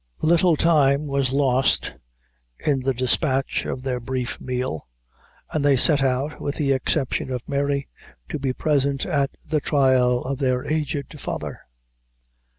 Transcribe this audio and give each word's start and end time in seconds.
Little 0.23 0.55
time 0.55 1.05
was 1.05 1.31
lost 1.31 1.93
in 2.65 2.79
the 2.79 2.91
despatch 2.91 3.67
of 3.67 3.83
their 3.83 3.99
brief 3.99 4.41
meal, 4.41 4.87
and 5.51 5.63
they 5.63 5.77
set 5.77 6.01
out, 6.01 6.41
with 6.41 6.55
the 6.55 6.71
exception 6.73 7.29
of 7.31 7.47
Mary, 7.47 7.87
to 8.29 8.39
be 8.39 8.51
present 8.51 9.05
at 9.05 9.29
the 9.47 9.61
trail 9.61 10.23
of 10.23 10.39
their 10.39 10.65
aged 10.65 11.19
father. 11.19 11.59